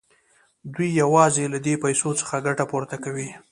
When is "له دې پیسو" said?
1.53-2.09